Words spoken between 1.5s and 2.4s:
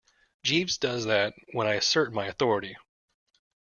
when I assert my